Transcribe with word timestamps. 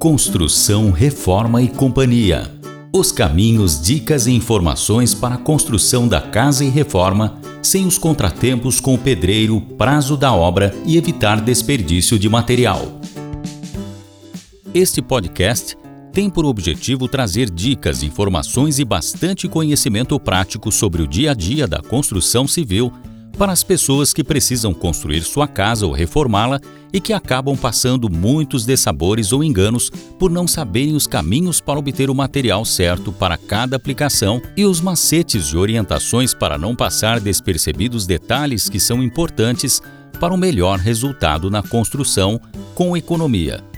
Construção, 0.00 0.90
Reforma 0.90 1.60
e 1.60 1.68
Companhia. 1.68 2.50
Os 2.90 3.12
caminhos, 3.12 3.78
dicas 3.78 4.26
e 4.26 4.32
informações 4.32 5.12
para 5.12 5.34
a 5.34 5.38
construção 5.38 6.08
da 6.08 6.22
casa 6.22 6.64
e 6.64 6.70
reforma, 6.70 7.38
sem 7.62 7.86
os 7.86 7.98
contratempos 7.98 8.80
com 8.80 8.94
o 8.94 8.98
pedreiro, 8.98 9.60
prazo 9.60 10.16
da 10.16 10.32
obra 10.32 10.74
e 10.86 10.96
evitar 10.96 11.38
desperdício 11.42 12.18
de 12.18 12.30
material. 12.30 12.98
Este 14.72 15.02
podcast 15.02 15.76
tem 16.14 16.30
por 16.30 16.46
objetivo 16.46 17.06
trazer 17.06 17.50
dicas, 17.50 18.02
informações 18.02 18.78
e 18.78 18.86
bastante 18.86 19.46
conhecimento 19.48 20.18
prático 20.18 20.72
sobre 20.72 21.02
o 21.02 21.06
dia 21.06 21.32
a 21.32 21.34
dia 21.34 21.68
da 21.68 21.82
construção 21.82 22.48
civil 22.48 22.90
para 23.40 23.52
as 23.52 23.64
pessoas 23.64 24.12
que 24.12 24.22
precisam 24.22 24.74
construir 24.74 25.22
sua 25.22 25.48
casa 25.48 25.86
ou 25.86 25.92
reformá-la 25.92 26.60
e 26.92 27.00
que 27.00 27.10
acabam 27.10 27.56
passando 27.56 28.10
muitos 28.10 28.66
dessabores 28.66 29.32
ou 29.32 29.42
enganos 29.42 29.88
por 30.18 30.30
não 30.30 30.46
saberem 30.46 30.94
os 30.94 31.06
caminhos 31.06 31.58
para 31.58 31.78
obter 31.78 32.10
o 32.10 32.14
material 32.14 32.66
certo 32.66 33.10
para 33.10 33.38
cada 33.38 33.76
aplicação 33.76 34.42
e 34.54 34.66
os 34.66 34.82
macetes 34.82 35.46
e 35.46 35.56
orientações 35.56 36.34
para 36.34 36.58
não 36.58 36.76
passar 36.76 37.18
despercebidos 37.18 38.06
detalhes 38.06 38.68
que 38.68 38.78
são 38.78 39.02
importantes 39.02 39.80
para 40.20 40.34
o 40.34 40.36
melhor 40.36 40.78
resultado 40.78 41.48
na 41.48 41.62
construção 41.62 42.38
com 42.74 42.94
economia. 42.94 43.69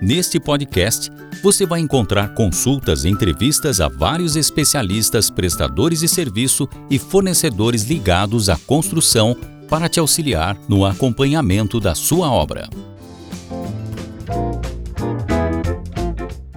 Neste 0.00 0.38
podcast, 0.38 1.10
você 1.42 1.66
vai 1.66 1.80
encontrar 1.80 2.32
consultas 2.32 3.04
e 3.04 3.08
entrevistas 3.08 3.80
a 3.80 3.88
vários 3.88 4.36
especialistas, 4.36 5.28
prestadores 5.28 6.00
de 6.00 6.08
serviço 6.08 6.68
e 6.88 7.00
fornecedores 7.00 7.82
ligados 7.82 8.48
à 8.48 8.56
construção 8.56 9.36
para 9.68 9.88
te 9.88 9.98
auxiliar 9.98 10.56
no 10.68 10.86
acompanhamento 10.86 11.80
da 11.80 11.96
sua 11.96 12.30
obra. 12.30 12.68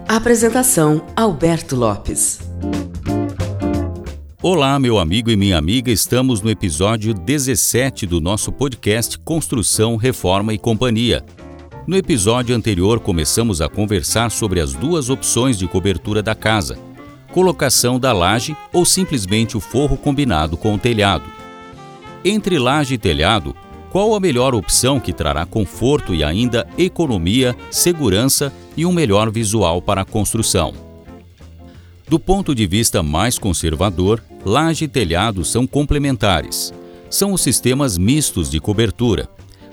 Apresentação: 0.07 1.03
Alberto 1.15 1.75
Lopes. 1.75 2.41
Olá, 4.43 4.77
meu 4.79 4.99
amigo 4.99 5.31
e 5.31 5.35
minha 5.35 5.57
amiga, 5.57 5.89
estamos 5.89 6.41
no 6.41 6.49
episódio 6.49 7.11
17 7.11 8.05
do 8.05 8.21
nosso 8.21 8.51
podcast 8.51 9.17
Construção, 9.17 9.95
Reforma 9.95 10.53
e 10.53 10.59
Companhia 10.59 11.25
no 11.87 11.97
episódio 11.97 12.55
anterior, 12.55 12.99
começamos 12.99 13.61
a 13.61 13.67
conversar 13.67 14.29
sobre 14.29 14.59
as 14.59 14.73
duas 14.73 15.09
opções 15.09 15.57
de 15.57 15.67
cobertura 15.67 16.21
da 16.21 16.35
casa: 16.35 16.77
colocação 17.31 17.99
da 17.99 18.13
laje 18.13 18.55
ou 18.71 18.85
simplesmente 18.85 19.57
o 19.57 19.59
forro 19.59 19.97
combinado 19.97 20.55
com 20.57 20.75
o 20.75 20.77
telhado. 20.77 21.25
Entre 22.23 22.59
laje 22.59 22.95
e 22.95 22.97
telhado, 22.97 23.55
qual 23.89 24.13
a 24.15 24.19
melhor 24.19 24.53
opção 24.53 24.99
que 24.99 25.11
trará 25.11 25.45
conforto 25.45 26.13
e 26.13 26.23
ainda 26.23 26.67
economia, 26.77 27.55
segurança 27.69 28.53
e 28.77 28.85
um 28.85 28.91
melhor 28.91 29.31
visual 29.31 29.81
para 29.81 30.01
a 30.01 30.05
construção? 30.05 30.73
Do 32.07 32.19
ponto 32.19 32.53
de 32.53 32.67
vista 32.67 33.01
mais 33.01 33.39
conservador, 33.39 34.23
laje 34.45 34.85
e 34.85 34.87
telhado 34.87 35.43
são 35.43 35.65
complementares. 35.65 36.73
São 37.09 37.33
os 37.33 37.41
sistemas 37.41 37.97
mistos 37.97 38.49
de 38.49 38.59
cobertura, 38.59 39.29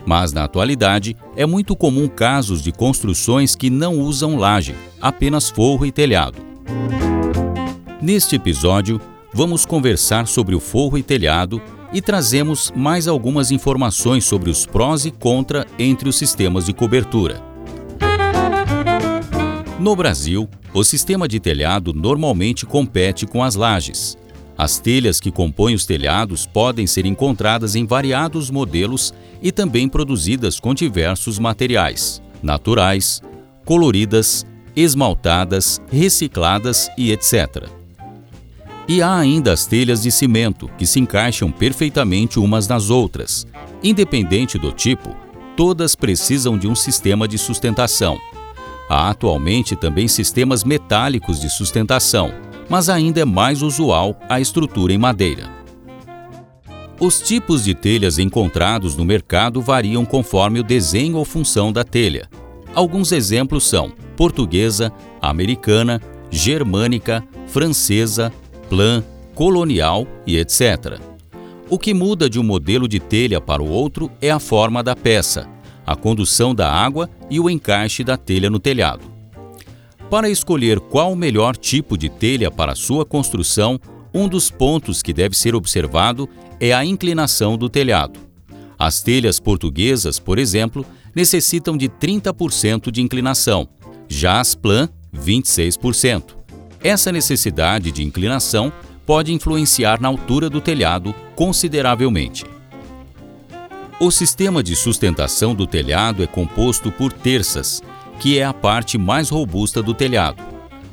mas 0.07 0.33
na 0.33 0.45
atualidade 0.45 1.17
é 1.37 1.45
muito 1.45 1.77
comum 1.77 2.09
casos 2.09 2.63
de 2.63 2.73
construções 2.73 3.55
que 3.55 3.71
não 3.71 3.99
usam 3.99 4.37
laje, 4.37 4.75
apenas 5.01 5.51
forro 5.51 5.85
e 5.85 5.93
telhado. 5.93 6.39
Neste 8.01 8.37
episódio, 8.37 9.01
vamos 9.33 9.67
conversar 9.67 10.27
sobre 10.27 10.55
o 10.55 10.61
forro 10.61 10.97
e 10.97 11.03
telhado 11.03 11.61
e 11.93 12.01
trazemos 12.01 12.73
mais 12.75 13.09
algumas 13.09 13.51
informações 13.51 14.25
sobre 14.25 14.51
os 14.51 14.67
prós 14.67 15.05
e 15.05 15.11
contra 15.11 15.67
entre 15.79 16.09
os 16.09 16.17
sistemas 16.17 16.67
de 16.67 16.73
cobertura. 16.73 17.43
No 19.79 19.95
Brasil, 19.95 20.49
o 20.75 20.83
sistema 20.83 21.29
de 21.29 21.39
telhado 21.39 21.93
normalmente 21.93 22.67
compete 22.67 23.27
com 23.27 23.43
as 23.43 23.55
lajes. 23.55 24.19
As 24.59 24.81
telhas 24.81 25.21
que 25.21 25.31
compõem 25.31 25.77
os 25.77 25.87
telhados 25.87 26.45
podem 26.45 26.85
ser 26.85 27.07
encontradas 27.07 27.77
em 27.77 27.87
variados 27.87 28.51
modelos 28.51 29.15
e 29.41 29.53
também 29.53 29.89
produzidas 29.89 30.59
com 30.59 30.75
diversos 30.75 31.39
materiais, 31.39 32.21
naturais, 32.43 33.23
coloridas, 33.65 34.45
esmaltadas, 34.75 35.81
recicladas 35.93 36.91
e 36.99 37.13
etc. 37.13 37.69
E 38.89 39.01
há 39.01 39.17
ainda 39.17 39.53
as 39.53 39.65
telhas 39.65 40.03
de 40.03 40.11
cimento, 40.11 40.69
que 40.77 40.87
se 40.87 40.99
encaixam 40.99 41.53
perfeitamente 41.53 42.41
umas 42.41 42.67
nas 42.67 42.91
outras. 42.91 43.47
Independente 43.81 44.59
do 44.59 44.73
tipo, 44.73 45.15
todas 45.57 45.95
precisam 45.95 46.59
de 46.59 46.67
um 46.67 46.75
sistema 46.75 47.29
de 47.29 47.39
sustentação. 47.39 48.19
Há 48.89 49.11
atualmente 49.11 49.77
também 49.77 50.09
sistemas 50.09 50.65
metálicos 50.65 51.39
de 51.39 51.51
sustentação, 51.51 52.33
mas 52.69 52.89
ainda 52.89 53.21
é 53.21 53.25
mais 53.25 53.63
usual 53.63 54.19
a 54.29 54.41
estrutura 54.41 54.93
em 54.93 54.99
madeira. 54.99 55.49
Os 57.01 57.21
tipos 57.21 57.65
de 57.65 57.75
telhas 57.75 58.19
encontrados 58.19 58.97
no 58.97 59.05
mercado 59.05 59.61
variam 59.61 60.05
conforme 60.05 60.59
o 60.59 60.65
desenho 60.65 61.17
ou 61.17 61.25
função 61.25 61.73
da 61.73 61.85
telha. 61.85 62.29
Alguns 62.75 63.13
exemplos 63.13 63.69
são 63.69 63.93
portuguesa, 64.17 64.93
americana, 65.23 66.01
germânica, 66.31 67.25
francesa, 67.47 68.33
plan, 68.69 69.03
colonial 69.35 70.07
e 70.27 70.37
etc. 70.37 70.99
O 71.71 71.79
que 71.79 71.95
muda 71.95 72.29
de 72.29 72.41
um 72.41 72.43
modelo 72.43 72.89
de 72.89 72.99
telha 72.99 73.41
para 73.41 73.63
o 73.63 73.71
outro 73.71 74.11
é 74.21 74.31
a 74.31 74.41
forma 74.41 74.83
da 74.83 74.97
peça, 74.97 75.49
a 75.87 75.95
condução 75.95 76.55
da 76.55 76.71
água 76.71 77.09
e 77.31 77.39
o 77.39 77.49
encaixe 77.49 78.03
da 78.03 78.17
telha 78.17 78.51
no 78.51 78.59
telhado. 78.59 79.18
Para 80.11 80.31
escolher 80.31 80.81
qual 80.81 81.13
o 81.13 81.17
melhor 81.17 81.57
tipo 81.57 81.99
de 81.99 82.09
telha 82.09 82.51
para 82.51 82.75
sua 82.75 83.05
construção, 83.05 83.79
um 84.13 84.27
dos 84.27 84.51
pontos 84.51 85.03
que 85.03 85.13
deve 85.13 85.37
ser 85.37 85.55
observado 85.55 86.27
é 86.59 86.73
a 86.73 86.85
inclinação 86.85 87.59
do 87.59 87.69
telhado. 87.69 88.19
As 88.79 89.03
telhas 89.03 89.39
portuguesas, 89.39 90.19
por 90.19 90.39
exemplo, 90.39 90.85
necessitam 91.15 91.77
de 91.77 91.89
30% 91.89 92.91
de 92.91 93.03
inclinação, 93.03 93.69
já 94.09 94.41
as 94.41 94.55
plan, 94.55 94.89
26%. 95.15 96.37
Essa 96.83 97.13
necessidade 97.13 97.93
de 97.93 98.03
inclinação 98.03 98.73
pode 99.05 99.33
influenciar 99.33 100.01
na 100.01 100.09
altura 100.09 100.49
do 100.49 100.61
telhado 100.61 101.15
consideravelmente. 101.35 102.47
O 104.01 104.11
sistema 104.11 104.63
de 104.63 104.77
sustentação 104.77 105.55
do 105.55 105.67
telhado 105.67 106.23
é 106.23 106.27
composto 106.27 106.93
por 106.93 107.13
terças, 107.13 107.83
que 108.19 108.39
é 108.39 108.45
a 108.45 108.53
parte 108.53 108.99
mais 108.99 109.29
robusta 109.29 109.83
do 109.83 109.95
telhado. 109.95 110.43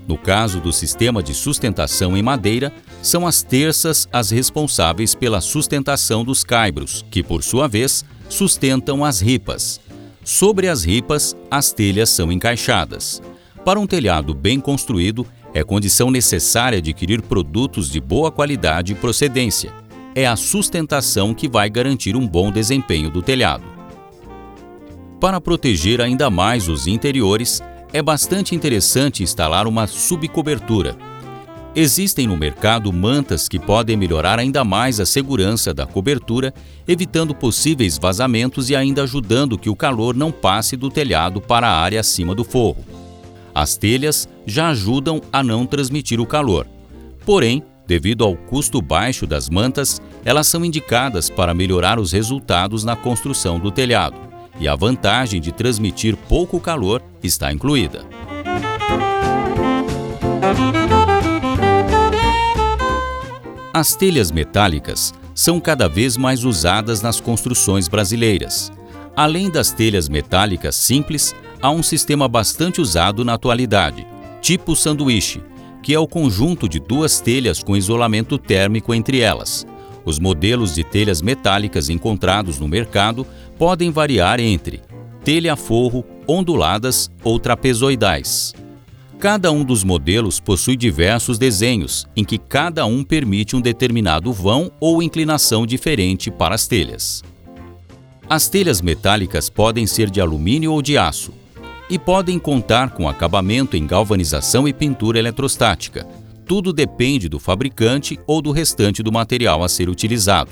No 0.07 0.17
caso 0.17 0.59
do 0.59 0.71
sistema 0.71 1.23
de 1.23 1.33
sustentação 1.33 2.15
em 2.15 2.21
madeira, 2.21 2.71
são 3.01 3.25
as 3.25 3.41
terças 3.41 4.07
as 4.13 4.29
responsáveis 4.29 5.15
pela 5.15 5.41
sustentação 5.41 6.23
dos 6.23 6.43
caibros, 6.43 7.03
que 7.09 7.23
por 7.23 7.43
sua 7.43 7.67
vez 7.67 8.05
sustentam 8.29 9.03
as 9.03 9.19
ripas. 9.19 9.81
Sobre 10.23 10.67
as 10.67 10.83
ripas, 10.83 11.35
as 11.49 11.71
telhas 11.71 12.09
são 12.09 12.31
encaixadas. 12.31 13.21
Para 13.63 13.79
um 13.79 13.87
telhado 13.87 14.33
bem 14.33 14.59
construído, 14.59 15.25
é 15.53 15.63
condição 15.63 16.11
necessária 16.11 16.77
adquirir 16.77 17.21
produtos 17.21 17.89
de 17.89 17.99
boa 17.99 18.31
qualidade 18.31 18.91
e 18.91 18.95
procedência. 18.95 19.73
É 20.13 20.27
a 20.27 20.35
sustentação 20.35 21.33
que 21.33 21.47
vai 21.47 21.69
garantir 21.69 22.15
um 22.15 22.27
bom 22.27 22.51
desempenho 22.51 23.09
do 23.09 23.21
telhado. 23.21 23.74
Para 25.19 25.39
proteger 25.39 26.01
ainda 26.01 26.29
mais 26.29 26.67
os 26.67 26.87
interiores, 26.87 27.61
é 27.93 28.01
bastante 28.01 28.53
interessante 28.53 29.23
instalar 29.23 29.65
uma 29.65 29.87
subcobertura. 29.87 30.97
Existem 31.73 32.27
no 32.27 32.37
mercado 32.37 32.91
mantas 32.91 33.47
que 33.47 33.59
podem 33.59 33.97
melhorar 33.97 34.39
ainda 34.39 34.63
mais 34.63 34.99
a 34.99 35.05
segurança 35.05 35.73
da 35.73 35.85
cobertura, 35.85 36.53
evitando 36.87 37.33
possíveis 37.33 37.97
vazamentos 37.97 38.69
e 38.69 38.75
ainda 38.75 39.03
ajudando 39.03 39.57
que 39.57 39.69
o 39.69 39.75
calor 39.75 40.15
não 40.15 40.31
passe 40.31 40.75
do 40.75 40.89
telhado 40.89 41.41
para 41.41 41.67
a 41.67 41.79
área 41.79 41.99
acima 41.99 42.35
do 42.35 42.43
forro. 42.43 42.85
As 43.53 43.77
telhas 43.77 44.27
já 44.45 44.69
ajudam 44.69 45.21
a 45.31 45.41
não 45.41 45.65
transmitir 45.65 46.19
o 46.19 46.25
calor. 46.25 46.67
Porém, 47.25 47.63
devido 47.87 48.23
ao 48.23 48.35
custo 48.35 48.81
baixo 48.81 49.25
das 49.25 49.49
mantas, 49.49 50.01
elas 50.25 50.47
são 50.47 50.63
indicadas 50.63 51.29
para 51.29 51.53
melhorar 51.53 51.99
os 51.99 52.11
resultados 52.11 52.83
na 52.83 52.95
construção 52.95 53.59
do 53.59 53.71
telhado 53.71 54.34
e 54.59 54.67
a 54.67 54.75
vantagem 54.75 55.41
de 55.41 55.51
transmitir 55.51 56.15
pouco 56.15 56.59
calor 56.59 57.01
está 57.21 57.51
incluída. 57.51 58.05
As 63.73 63.93
telhas 63.93 64.31
metálicas 64.31 65.13
são 65.33 65.59
cada 65.59 65.89
vez 65.89 66.15
mais 66.15 66.45
usadas 66.45 67.01
nas 67.01 67.19
construções 67.19 67.89
brasileiras. 67.89 68.71
Além 69.13 69.49
das 69.51 69.71
telhas 69.71 70.07
metálicas 70.07 70.77
simples, 70.77 71.35
há 71.61 71.69
um 71.69 71.83
sistema 71.83 72.27
bastante 72.27 72.79
usado 72.79 73.25
na 73.25 73.33
atualidade, 73.33 74.07
tipo 74.41 74.75
sanduíche, 74.75 75.41
que 75.83 75.93
é 75.93 75.99
o 75.99 76.07
conjunto 76.07 76.69
de 76.69 76.79
duas 76.79 77.19
telhas 77.19 77.61
com 77.61 77.75
isolamento 77.75 78.37
térmico 78.37 78.93
entre 78.93 79.19
elas. 79.19 79.67
Os 80.05 80.19
modelos 80.19 80.73
de 80.73 80.83
telhas 80.83 81.21
metálicas 81.21 81.89
encontrados 81.89 82.59
no 82.59 82.67
mercado 82.67 83.27
podem 83.57 83.91
variar 83.91 84.39
entre 84.39 84.81
telha-forro, 85.23 86.05
onduladas 86.27 87.09
ou 87.23 87.39
trapezoidais. 87.39 88.53
Cada 89.17 89.51
um 89.51 89.63
dos 89.63 89.83
modelos 89.83 90.39
possui 90.39 90.75
diversos 90.75 91.39
desenhos, 91.39 92.05
em 92.15 92.23
que 92.23 92.37
cada 92.37 92.85
um 92.85 93.03
permite 93.03 93.55
um 93.55 93.61
determinado 93.61 94.31
vão 94.31 94.71
ou 94.79 95.01
inclinação 95.01 95.65
diferente 95.65 96.29
para 96.29 96.53
as 96.53 96.67
telhas. 96.67 97.23
As 98.29 98.47
telhas 98.47 98.81
metálicas 98.81 99.49
podem 99.49 99.87
ser 99.87 100.09
de 100.09 100.19
alumínio 100.19 100.73
ou 100.73 100.81
de 100.81 100.97
aço 100.97 101.33
e 101.89 101.97
podem 101.97 102.37
contar 102.37 102.91
com 102.91 103.07
acabamento 103.07 103.77
em 103.77 103.87
galvanização 103.87 104.67
e 104.67 104.73
pintura 104.73 105.17
eletrostática. 105.17 106.07
Tudo 106.45 106.73
depende 106.73 107.29
do 107.29 107.39
fabricante 107.39 108.19
ou 108.27 108.41
do 108.41 108.51
restante 108.51 109.01
do 109.01 109.11
material 109.11 109.63
a 109.63 109.69
ser 109.69 109.89
utilizado. 109.89 110.51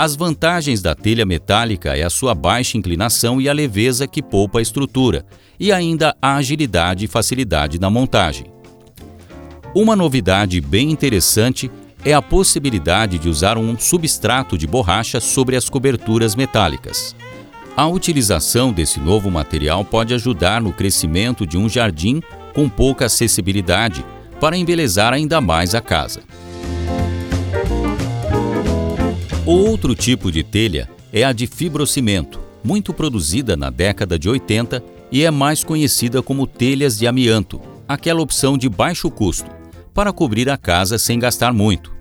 As 0.00 0.16
vantagens 0.16 0.80
da 0.80 0.94
telha 0.94 1.26
metálica 1.26 1.94
é 1.94 2.02
a 2.02 2.08
sua 2.08 2.34
baixa 2.34 2.78
inclinação 2.78 3.38
e 3.38 3.50
a 3.50 3.52
leveza 3.52 4.06
que 4.06 4.22
poupa 4.22 4.58
a 4.58 4.62
estrutura, 4.62 5.26
e 5.58 5.70
ainda 5.70 6.16
a 6.22 6.36
agilidade 6.36 7.04
e 7.04 7.06
facilidade 7.06 7.78
na 7.78 7.90
montagem. 7.90 8.46
Uma 9.74 9.94
novidade 9.94 10.58
bem 10.58 10.90
interessante 10.90 11.70
é 12.02 12.14
a 12.14 12.22
possibilidade 12.22 13.18
de 13.18 13.28
usar 13.28 13.58
um 13.58 13.78
substrato 13.78 14.56
de 14.56 14.66
borracha 14.66 15.20
sobre 15.20 15.54
as 15.54 15.68
coberturas 15.68 16.34
metálicas. 16.34 17.14
A 17.76 17.86
utilização 17.86 18.72
desse 18.72 18.98
novo 18.98 19.30
material 19.30 19.84
pode 19.84 20.14
ajudar 20.14 20.62
no 20.62 20.72
crescimento 20.72 21.46
de 21.46 21.58
um 21.58 21.68
jardim 21.68 22.22
com 22.54 22.70
pouca 22.70 23.04
acessibilidade 23.04 24.02
para 24.40 24.56
embelezar 24.56 25.12
ainda 25.12 25.42
mais 25.42 25.74
a 25.74 25.82
casa. 25.82 26.22
Outro 29.50 29.96
tipo 29.96 30.30
de 30.30 30.44
telha 30.44 30.88
é 31.12 31.24
a 31.24 31.32
de 31.32 31.46
fibrocimento, 31.46 32.38
muito 32.62 32.94
produzida 32.94 33.56
na 33.56 33.68
década 33.68 34.16
de 34.16 34.28
80 34.28 34.82
e 35.10 35.24
é 35.24 35.30
mais 35.30 35.64
conhecida 35.64 36.22
como 36.22 36.46
telhas 36.46 36.96
de 36.96 37.06
amianto, 37.06 37.60
aquela 37.88 38.20
opção 38.20 38.56
de 38.56 38.68
baixo 38.68 39.10
custo, 39.10 39.50
para 39.92 40.12
cobrir 40.12 40.48
a 40.48 40.56
casa 40.56 40.98
sem 40.98 41.18
gastar 41.18 41.52
muito. 41.52 41.92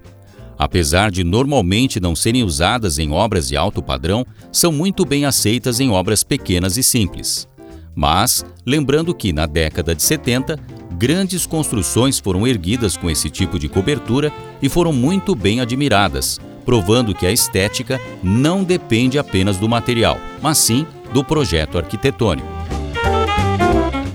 Apesar 0.59 1.09
de 1.09 1.23
normalmente 1.23 1.99
não 1.99 2.15
serem 2.15 2.43
usadas 2.43 2.99
em 2.99 3.11
obras 3.11 3.47
de 3.47 3.57
alto 3.57 3.81
padrão, 3.81 4.25
são 4.51 4.71
muito 4.71 5.03
bem 5.03 5.25
aceitas 5.25 5.79
em 5.79 5.89
obras 5.89 6.23
pequenas 6.23 6.77
e 6.77 6.83
simples. 6.83 7.47
Mas, 7.95 8.45
lembrando 8.63 9.15
que 9.15 9.33
na 9.33 9.47
década 9.47 9.95
de 9.95 10.03
70, 10.03 10.59
grandes 10.97 11.47
construções 11.47 12.19
foram 12.19 12.45
erguidas 12.45 12.95
com 12.95 13.09
esse 13.09 13.29
tipo 13.29 13.57
de 13.57 13.67
cobertura 13.67 14.31
e 14.61 14.69
foram 14.69 14.93
muito 14.93 15.33
bem 15.33 15.61
admiradas, 15.61 16.39
provando 16.69 17.15
que 17.15 17.25
a 17.25 17.31
estética 17.31 17.99
não 18.21 18.63
depende 18.63 19.17
apenas 19.17 19.57
do 19.57 19.67
material, 19.67 20.19
mas 20.39 20.59
sim 20.59 20.85
do 21.11 21.23
projeto 21.23 21.79
arquitetônico. 21.79 22.47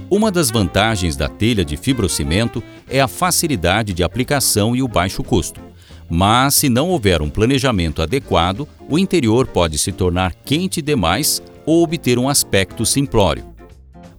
Uma 0.09 0.31
das 0.31 0.53
vantagens 0.53 1.17
da 1.17 1.29
telha 1.29 1.65
de 1.65 1.77
fibrocimento 1.77 2.63
é 2.89 3.01
a 3.01 3.09
facilidade 3.09 3.93
de 3.93 4.05
aplicação 4.05 4.77
e 4.77 4.85
o 4.85 4.87
baixo 4.87 5.25
custo. 5.25 5.61
Mas, 6.09 6.55
se 6.55 6.69
não 6.69 6.91
houver 6.91 7.21
um 7.21 7.29
planejamento 7.29 8.01
adequado, 8.01 8.69
o 8.89 9.01
interior 9.01 9.49
pode 9.49 9.77
se 9.77 9.91
tornar 9.91 10.33
quente 10.45 10.81
demais 10.81 11.43
ou 11.67 11.83
obter 11.83 12.21
um 12.21 12.29
aspecto 12.29 12.87
simplório. 12.87 13.45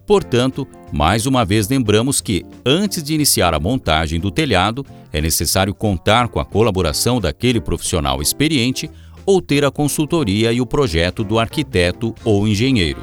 Portanto, 0.06 0.68
mais 0.92 1.26
uma 1.26 1.44
vez 1.44 1.68
lembramos 1.68 2.20
que, 2.20 2.44
antes 2.64 3.02
de 3.02 3.14
iniciar 3.14 3.54
a 3.54 3.60
montagem 3.60 4.20
do 4.20 4.30
telhado, 4.30 4.84
é 5.12 5.20
necessário 5.20 5.74
contar 5.74 6.28
com 6.28 6.38
a 6.38 6.44
colaboração 6.44 7.20
daquele 7.20 7.60
profissional 7.60 8.22
experiente 8.22 8.90
ou 9.24 9.42
ter 9.42 9.64
a 9.64 9.70
consultoria 9.70 10.52
e 10.52 10.60
o 10.60 10.66
projeto 10.66 11.24
do 11.24 11.38
arquiteto 11.38 12.14
ou 12.24 12.46
engenheiro. 12.46 13.00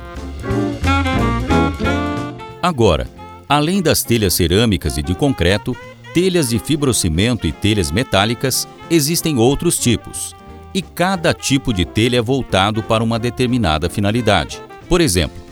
Agora, 2.61 3.09
além 3.49 3.81
das 3.81 4.03
telhas 4.03 4.33
cerâmicas 4.33 4.97
e 4.97 5.03
de 5.03 5.13
concreto, 5.13 5.75
telhas 6.13 6.49
de 6.49 6.59
fibrocimento 6.59 7.45
e 7.45 7.51
telhas 7.51 7.91
metálicas, 7.91 8.67
existem 8.89 9.37
outros 9.37 9.77
tipos, 9.77 10.33
e 10.73 10.81
cada 10.81 11.33
tipo 11.33 11.73
de 11.73 11.83
telha 11.83 12.17
é 12.17 12.21
voltado 12.21 12.81
para 12.81 13.03
uma 13.03 13.19
determinada 13.19 13.89
finalidade. 13.89 14.61
Por 14.87 15.01
exemplo, 15.01 15.42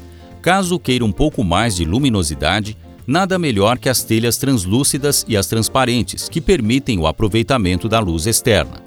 caso 0.42 0.80
queira 0.80 1.06
um 1.06 1.12
pouco 1.12 1.44
mais 1.44 1.76
de 1.76 1.86
luminosidade, 1.86 2.78
nada 3.06 3.38
melhor 3.38 3.78
que 3.78 3.90
as 3.90 4.04
telhas 4.04 4.38
translúcidas 4.38 5.26
e 5.28 5.38
as 5.38 5.48
transparentes, 5.48 6.28
que 6.28 6.42
permitem 6.42 7.00
o 7.00 7.08
aproveitamento 7.08 7.88
da 7.88 8.00
luz 8.00 8.26
externa. 8.26 8.84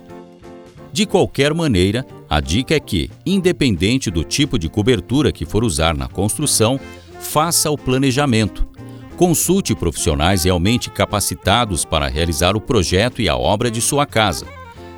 De 0.93 1.07
qualquer 1.07 1.53
maneira, 1.53 2.07
a 2.29 2.41
dica 2.41 2.75
é 2.75 2.81
que, 2.81 3.11
independente 3.27 4.11
do 4.11 4.25
tipo 4.25 4.59
de 4.59 4.69
cobertura 4.69 5.33
que 5.33 5.45
for 5.45 5.65
usar 5.65 5.97
na 5.97 6.09
construção, 6.09 6.79
faça 7.21 7.71
o 7.71 7.77
planejamento 7.77 8.75
Consulte 9.17 9.77
profissionais 9.77 10.43
realmente 10.43 10.91
capacitados 10.91 11.85
para 11.85 12.09
realizar 12.09 12.57
o 12.57 12.61
projeto 12.61 13.23
e 13.23 13.29
a 13.29 13.37
obra 13.37 13.71
de 13.71 13.81
sua 13.81 14.05
casa. 14.05 14.45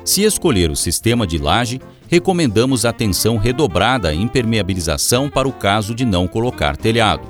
Se 0.03 0.23
escolher 0.23 0.71
o 0.71 0.75
sistema 0.75 1.27
de 1.27 1.37
laje, 1.37 1.79
recomendamos 2.07 2.85
atenção 2.85 3.37
redobrada 3.37 4.09
à 4.09 4.13
impermeabilização 4.13 5.29
para 5.29 5.47
o 5.47 5.53
caso 5.53 5.93
de 5.93 6.05
não 6.05 6.27
colocar 6.27 6.77
telhado. 6.77 7.27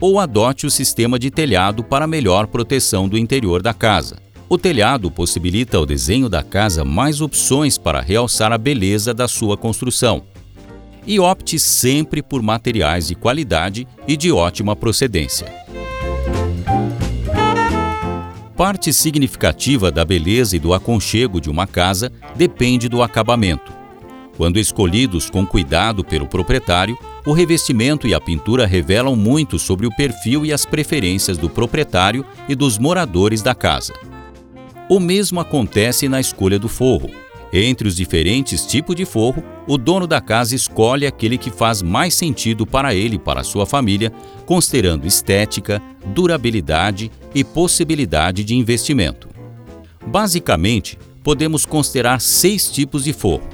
Ou 0.00 0.18
adote 0.18 0.66
o 0.66 0.70
sistema 0.70 1.18
de 1.18 1.30
telhado 1.30 1.84
para 1.84 2.06
melhor 2.06 2.48
proteção 2.48 3.08
do 3.08 3.16
interior 3.16 3.62
da 3.62 3.72
casa. 3.72 4.16
O 4.48 4.58
telhado 4.58 5.10
possibilita 5.10 5.78
ao 5.78 5.86
desenho 5.86 6.28
da 6.28 6.42
casa 6.42 6.84
mais 6.84 7.20
opções 7.20 7.78
para 7.78 8.00
realçar 8.00 8.52
a 8.52 8.58
beleza 8.58 9.14
da 9.14 9.26
sua 9.26 9.56
construção. 9.56 10.24
E 11.06 11.18
opte 11.18 11.58
sempre 11.58 12.22
por 12.22 12.42
materiais 12.42 13.08
de 13.08 13.14
qualidade 13.14 13.88
e 14.06 14.16
de 14.16 14.30
ótima 14.30 14.76
procedência. 14.76 15.46
Parte 18.56 18.92
significativa 18.92 19.90
da 19.90 20.04
beleza 20.04 20.56
e 20.56 20.58
do 20.58 20.74
aconchego 20.74 21.40
de 21.40 21.48
uma 21.48 21.66
casa 21.66 22.12
depende 22.36 22.88
do 22.88 23.02
acabamento. 23.02 23.72
Quando 24.36 24.58
escolhidos 24.58 25.30
com 25.30 25.46
cuidado 25.46 26.04
pelo 26.04 26.26
proprietário, 26.26 26.96
o 27.24 27.32
revestimento 27.32 28.06
e 28.06 28.14
a 28.14 28.20
pintura 28.20 28.66
revelam 28.66 29.16
muito 29.16 29.58
sobre 29.58 29.86
o 29.86 29.94
perfil 29.94 30.44
e 30.44 30.52
as 30.52 30.66
preferências 30.66 31.38
do 31.38 31.48
proprietário 31.48 32.26
e 32.48 32.54
dos 32.54 32.78
moradores 32.78 33.40
da 33.40 33.54
casa. 33.54 33.94
O 34.88 35.00
mesmo 35.00 35.40
acontece 35.40 36.08
na 36.08 36.20
escolha 36.20 36.58
do 36.58 36.68
forro. 36.68 37.10
Entre 37.52 37.86
os 37.86 37.94
diferentes 37.94 38.64
tipos 38.64 38.96
de 38.96 39.04
forro, 39.04 39.44
o 39.66 39.76
dono 39.76 40.06
da 40.06 40.22
casa 40.22 40.54
escolhe 40.54 41.06
aquele 41.06 41.36
que 41.36 41.50
faz 41.50 41.82
mais 41.82 42.14
sentido 42.14 42.66
para 42.66 42.94
ele 42.94 43.16
e 43.16 43.18
para 43.18 43.44
sua 43.44 43.66
família, 43.66 44.10
considerando 44.46 45.06
estética, 45.06 45.82
durabilidade 46.06 47.12
e 47.34 47.44
possibilidade 47.44 48.42
de 48.42 48.54
investimento. 48.54 49.28
Basicamente, 50.06 50.98
podemos 51.22 51.66
considerar 51.66 52.22
seis 52.22 52.70
tipos 52.70 53.04
de 53.04 53.12
forro: 53.12 53.46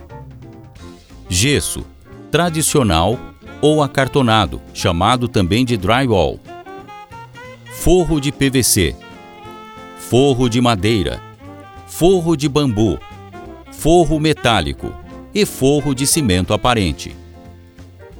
gesso, 1.28 1.84
tradicional 2.30 3.18
ou 3.60 3.82
acartonado, 3.82 4.62
chamado 4.72 5.26
também 5.26 5.64
de 5.64 5.76
drywall, 5.76 6.38
forro 7.72 8.20
de 8.20 8.30
PVC, 8.30 8.94
forro 9.98 10.48
de 10.48 10.60
madeira, 10.60 11.20
forro 11.88 12.36
de 12.36 12.48
bambu 12.48 12.96
forro 13.78 14.18
metálico 14.18 14.92
e 15.32 15.46
forro 15.46 15.94
de 15.94 16.04
cimento 16.04 16.52
aparente. 16.52 17.14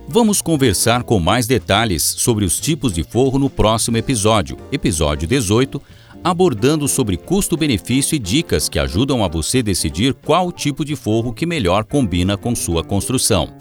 Vamos 0.07 0.41
conversar 0.41 1.03
com 1.03 1.19
mais 1.19 1.49
detalhes 1.49 2.00
sobre 2.00 2.45
os 2.45 2.61
tipos 2.61 2.93
de 2.93 3.03
forro 3.03 3.41
no 3.41 3.50
próximo 3.50 3.97
episódio, 3.97 4.57
episódio 4.71 5.27
18, 5.27 5.83
abordando 6.23 6.87
sobre 6.87 7.17
custo-benefício 7.17 8.15
e 8.15 8.21
dicas 8.21 8.69
que 8.69 8.79
ajudam 8.79 9.25
a 9.25 9.29
você 9.29 9.61
decidir 9.61 10.15
qual 10.15 10.53
tipo 10.53 10.85
de 10.85 10.95
forro 10.95 11.33
que 11.33 11.45
melhor 11.45 11.83
combina 11.83 12.37
com 12.37 12.55
sua 12.55 12.85
construção. 12.85 13.53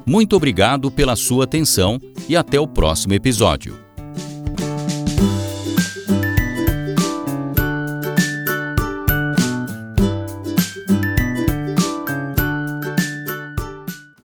Muito 0.05 0.35
obrigado 0.35 0.91
pela 0.91 1.15
sua 1.15 1.45
atenção 1.45 1.99
e 2.29 2.35
até 2.35 2.59
o 2.59 2.67
próximo 2.67 3.13
episódio. 3.13 3.84